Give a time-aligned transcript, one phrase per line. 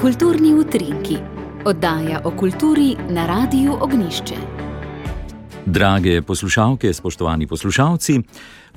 [0.00, 1.16] Kulturni utrinki,
[1.64, 4.34] oddaja o kulturi na Radiu Ognišče.
[5.66, 8.20] Drage poslušalke, spoštovani poslušalci,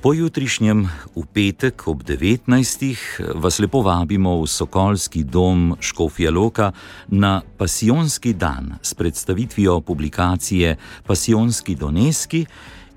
[0.01, 2.95] pojutrišnjem v petek ob 19.
[3.35, 6.71] vas lepo vabimo v Sokolski dom Škofja Loka
[7.07, 10.77] na Pasionski dan s predstavitvijo publikacije
[11.07, 12.45] Pasionski Doneski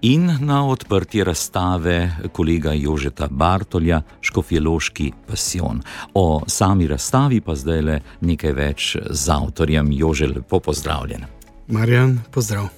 [0.07, 5.83] in na odprtje razstave kolega Jožeta Bartolja Škofjeloški pasion.
[6.15, 11.25] O sami razstavi pa zdaj le nekaj več z avtorjem Jože lepo pozdravljen.
[11.69, 12.69] Marjan, pozdrav.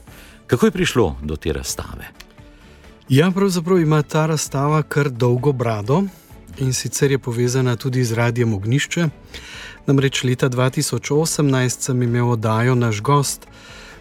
[0.46, 2.08] Kako je prišlo do te razstave?
[3.08, 6.02] Ja, pravzaprav ima ta razstava kar dolgo brado
[6.58, 9.08] in sicer je povezana tudi z radijem Ognišče.
[9.86, 13.48] Namreč leta 2018 sem imel oddajo naš gost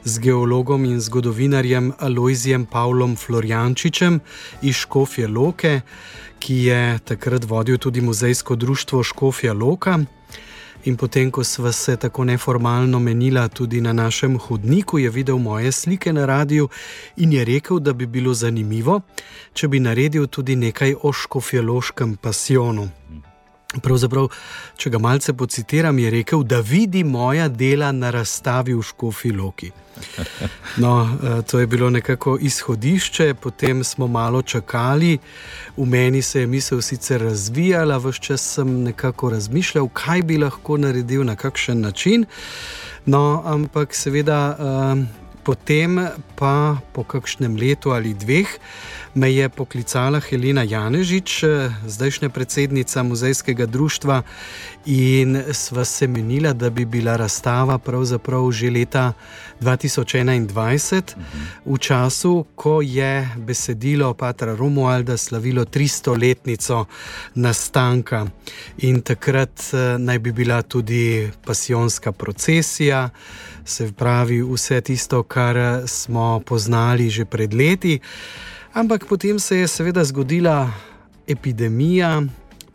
[0.07, 4.19] z geologom in zgodovinarjem Aloizijem Pavlom Floriančičem
[4.61, 5.81] iz Škofje Loke,
[6.39, 9.99] ki je takrat vodil tudi muzejsko društvo Škofja Loka.
[10.83, 15.71] In potem, ko sva se tako neformalno menila tudi na našem hodniku, je videl moje
[15.71, 16.69] slike na radiju
[17.17, 19.01] in je rekel, da bi bilo zanimivo,
[19.53, 22.89] če bi naredil tudi nekaj o škofjološkem pasionu.
[23.67, 24.29] Pravzaprav,
[24.79, 29.71] če ga malce pocitiram, je rekel, da vidi moja dela na razstavi v Škofi Loki.
[30.77, 35.17] No, eh, to je bilo nekako izhodišče, potem smo malo čakali,
[35.77, 40.77] v meni se je misel sicer razvijala, vse čas sem nekako razmišljal, kaj bi lahko
[40.77, 42.25] naredil, na kakšen način.
[43.05, 44.57] No, ampak seveda.
[44.59, 45.95] Uh, potem
[46.35, 48.51] pa po kakšnem letu ali dveh
[49.17, 51.43] me je poklicala Helena Janežič,
[51.87, 54.21] zdajšnja predsednica muzejskega društva,
[54.85, 59.13] in sva se menila, da bi bila razstava pravzaprav že leta
[59.61, 61.15] 2021,
[61.65, 66.85] v času, ko je besedilo Patra Romualda slavilo 300-letnico
[67.35, 68.25] nastanka.
[68.77, 73.09] In takrat eh, naj bi bila tudi pasijonska procesija
[73.67, 77.99] se pravi vse tisto, kar smo poznali že pred leti.
[78.77, 80.69] Ampak potem se je seveda zgodila
[81.27, 82.21] epidemija,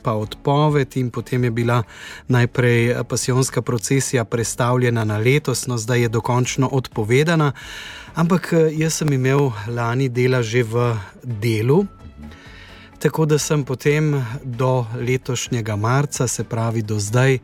[0.02, 1.82] pa odpoved, in potem je bila
[2.28, 7.52] najprej pasijonska procesija prestavljena na letos, no zdaj je dokončno odpovedana.
[8.14, 11.84] Ampak jaz sem imel lani dela že v delu.
[12.98, 17.38] Tako da sem potem do letošnjega marca, se pravi do zdaj,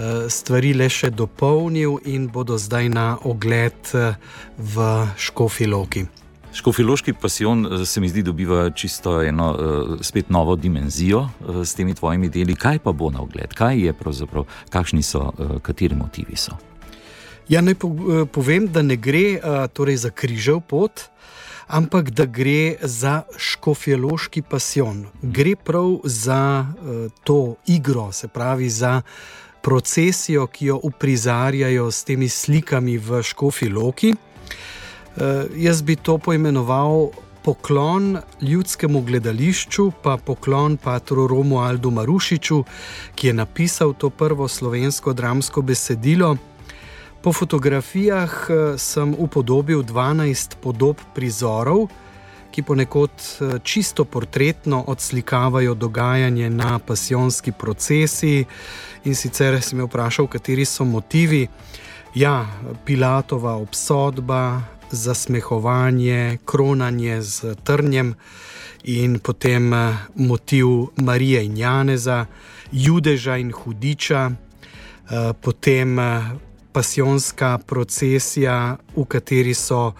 [0.00, 4.14] Eh, stvari le še dopolnil in bodo zdaj na ogled eh,
[4.56, 4.86] v
[5.18, 6.06] Škofiloki.
[6.52, 9.50] Škofiloški pasion eh, se mi zdi, dobiva čisto eno
[10.02, 11.28] spet novo dimenzijo
[11.64, 12.56] s temi tvojimi deli.
[12.56, 16.56] Kaj pa bo na ogled, kaj je pravzaprav, kakšni so, kateri motivi so?
[17.48, 17.74] Ja, naj
[18.32, 19.40] povem, da ne gre
[19.74, 21.08] torej za križev pot,
[21.66, 25.06] ampak da gre za škofiloški pasion.
[25.22, 26.66] Gre prav za
[27.24, 29.02] to igro, se pravi za
[29.62, 34.14] procesijo, ki jo uprizarjajo s temi slikami v Škofi Loki.
[35.16, 37.10] Uh, jaz bi to poimenoval
[37.42, 42.64] poklon ljudskemu gledališču, pa poklon patru Romu Aldu Marušiču,
[43.14, 46.36] ki je napisal to prvo slovensko dramsko besedilo.
[47.22, 51.88] Po fotografijah eh, sem upodobil 12 podob prizorov,
[52.50, 58.44] ki ponekod eh, čisto portretno odslikavajo dogajanje na pasijonski procesiji.
[59.04, 61.48] In sicer sem me vprašal, kateri so motivi.
[62.14, 62.46] Ja,
[62.84, 64.60] Pilatova obsodba,
[64.90, 68.14] zasmehovanje, kronanje z trnjem
[68.84, 72.26] in potem eh, motiv Marije in Janeza,
[72.72, 75.98] Judeža in Hudiča, eh, potem
[76.72, 79.92] pasijonska procesija, v kateri so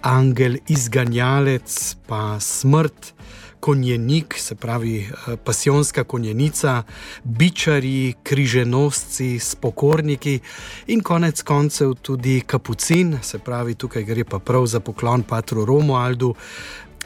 [0.00, 3.12] angel izganjalec, pa smrt,
[3.60, 6.82] konjenik, se pravi eh, pasijonska konjenica,
[7.24, 10.40] bičari, križenosci, spokorniki
[10.86, 16.34] in konec koncev tudi kapucin, se pravi tukaj gre pa prav za poklon Patru Romualdu.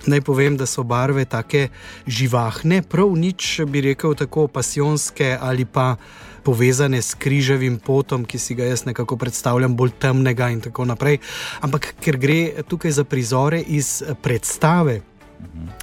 [0.07, 1.67] Naj povem, da so barve tako
[2.07, 5.97] živahne, prav nič bi rekel tako pasijonske ali pa
[6.43, 11.19] povezane s križevim potom, ki si ga jaz nekako predstavljam, bolj temnega in tako naprej.
[11.61, 15.01] Ampak ker gre tukaj za prizore iz predstave.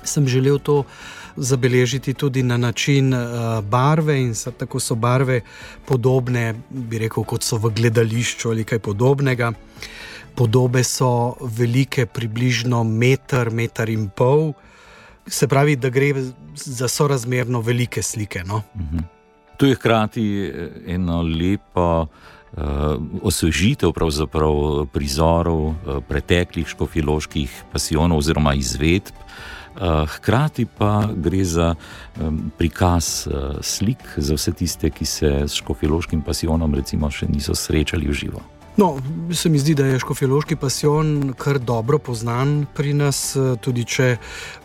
[0.03, 0.83] Sem želel to
[1.37, 3.19] zabeležiti tudi na način uh,
[3.63, 5.41] barve in so, tako so barve
[5.85, 9.51] podobne, bi rekel, kot so v gledališču ali kaj podobnega.
[10.35, 14.53] Podobe so velike, približno meter, meter in pol,
[15.27, 16.13] se pravi, da gre
[16.55, 18.43] za sorazmerno velike slike.
[18.43, 18.61] No?
[18.73, 18.97] Uh mhm.
[18.97, 19.03] -huh.
[19.57, 22.07] To je hkrati eh, eno lepo
[23.21, 23.91] osvežitev
[24.93, 29.13] prizorov uh, preteklih škofiloških pasionov oziroma izvedb.
[29.77, 31.75] hkrati pa gre za
[32.57, 33.27] prikaz
[33.61, 38.56] slik za vse tiste, ki se s škofiloškim pasijonom recimo še niso srečali v živo.
[38.77, 38.99] No,
[39.33, 43.37] se mi zdi, da je škofiloški pasion kar dobro poznan pri nas.
[43.61, 44.17] Tudi če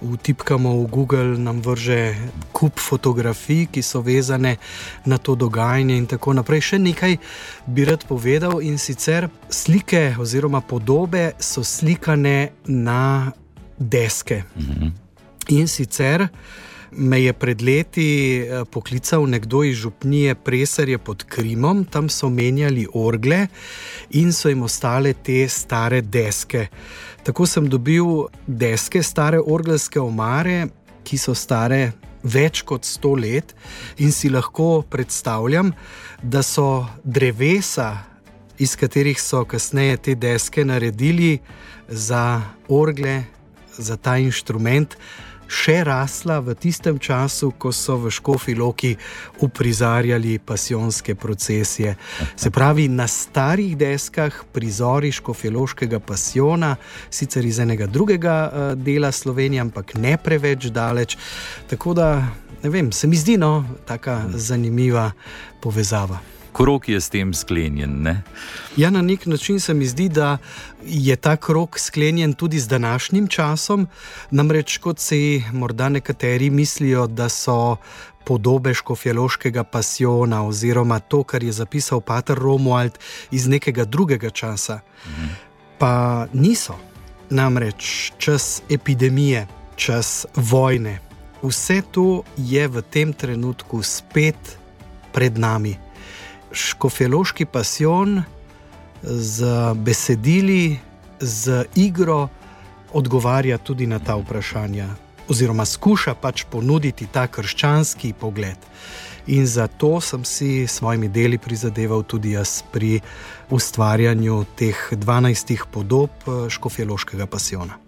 [0.03, 1.97] vtipkamo v Google, nam vrže
[2.53, 4.59] kup fotografij, ki so vezane
[5.09, 6.61] na to dogajanje in tako naprej.
[6.61, 7.17] Še nekaj
[7.73, 13.33] bi rad povedal in sicer slike oziroma podobe so slikane na
[13.79, 14.43] deske.
[14.61, 14.93] Mhm.
[15.57, 16.29] In sicer
[16.97, 22.87] me je pred leti eh, poklical nekdo iz Župnije Presarje pod Krimom, tam so menjali
[22.95, 23.47] orgle
[24.11, 26.67] in so jim ostale te stare deske.
[27.23, 28.05] Tako sem dobil
[28.47, 30.67] deske, stare orgelske omare,
[31.05, 31.93] ki so stare
[32.23, 33.55] več kot sto let,
[33.99, 35.73] in si lahko predstavljam,
[36.23, 38.05] da so drevesa,
[38.59, 41.39] iz katerih so kasneje te deske naredili
[41.89, 43.25] za orgle,
[43.79, 44.95] za ta inštrument
[45.53, 48.97] še rasla v tistem času, ko so v Škofi Loki
[49.45, 51.95] uprizarjali pasijonske procesije.
[52.37, 56.77] Se pravi, na starih deskah prizori škofiloškega pasijona,
[57.11, 61.17] sicer iz enega drugega uh, dela Slovenije, ampak ne preveč daleč.
[61.71, 62.11] Tako da,
[62.63, 65.11] ne vem, se mi zdi no, tako zanimiva
[65.61, 68.03] povezava krok je s tem sklenjen.
[68.03, 68.23] Ne?
[68.77, 70.39] Ja, na nek način se mi zdi, da
[70.85, 73.89] je ta krok sklenjen tudi z današnjim časom.
[74.31, 77.77] Namreč, kot si morda nekateri mislijo, da so
[78.25, 82.99] podobe škofjaloškega pasiona oziroma to, kar je zapisal Pater Romuald
[83.31, 84.81] iz nekega drugega časa.
[85.07, 85.27] Mhm.
[85.79, 86.79] Pa niso.
[87.31, 89.47] Namreč čas epidemije,
[89.77, 90.99] čas vojne.
[91.43, 94.59] Vse to je v tem trenutku spet
[95.13, 95.77] pred nami
[96.53, 98.23] škofjološki pasion
[99.03, 99.45] z
[99.75, 100.79] besedili,
[101.21, 102.29] z igro
[102.93, 104.89] odgovarja tudi na ta vprašanja,
[105.29, 108.59] oziroma skuša pač ponuditi ta krščanski pogled.
[109.27, 113.01] In zato sem si s svojimi deli prizadeval tudi jaz pri
[113.51, 117.79] ustvarjanju teh 12 podob eh, škofjološkega pasiona.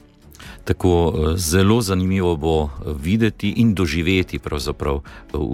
[0.65, 2.71] Tako eh, zelo zanimivo bo
[3.03, 5.01] videti in doživeti eh,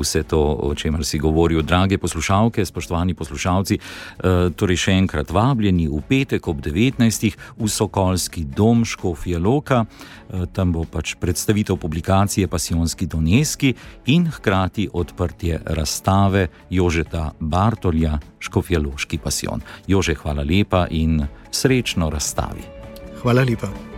[0.01, 3.79] vse to, o čemer si govoril, drage poslušalke, spoštovani poslušalci.
[3.79, 7.37] Eh, torej, še enkrat vabljeni v petek ob 19.
[7.59, 9.85] v Sokolski dom Škofje Loka.
[10.53, 13.75] Tam bo pač predstavitev publikacije Pasijonski Donetski
[14.07, 19.61] in hkrati odprtje razstave Jožeta Bartolja Škofjaloški pasijon.
[19.87, 22.63] Jože, hvala lepa in srečno razstavi.
[23.23, 23.90] Hvala lepa.